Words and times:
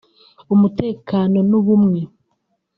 umutekano 0.53 1.39
n’ubumwe 1.49 2.01